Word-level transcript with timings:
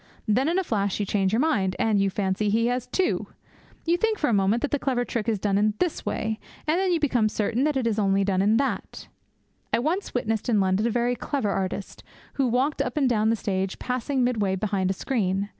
Then, 0.27 0.49
in 0.49 0.57
a 0.57 0.63
flash, 0.63 0.99
you 0.99 1.05
change 1.05 1.31
your 1.31 1.39
mind, 1.41 1.75
and 1.77 2.01
you 2.01 2.09
fancy 2.09 2.49
he 2.49 2.65
has 2.65 2.87
two! 2.87 3.27
You 3.85 3.97
think 3.97 4.17
for 4.17 4.31
a 4.31 4.33
moment 4.33 4.63
that 4.63 4.71
the 4.71 4.79
clever 4.79 5.05
trick 5.05 5.29
is 5.29 5.37
done 5.37 5.59
in 5.59 5.75
this 5.77 6.03
way, 6.07 6.39
and 6.65 6.79
then 6.79 6.91
you 6.91 6.99
become 6.99 7.29
certain 7.29 7.65
that 7.65 7.77
it 7.77 7.85
is 7.85 7.97
done 7.97 8.41
in 8.41 8.57
that! 8.57 9.07
I 9.71 9.77
once 9.77 10.15
witnessed 10.15 10.49
in 10.49 10.59
London 10.59 10.87
a 10.87 10.89
very 10.89 11.13
clever 11.15 11.51
artist, 11.51 12.01
who 12.33 12.47
walked 12.47 12.81
up 12.81 12.97
and 12.97 13.07
down 13.07 13.29
the 13.29 13.35
stage, 13.35 13.77
passing 13.77 14.23
midway 14.23 14.55
behind 14.55 14.89
a 14.89 14.93
screen. 14.93 15.49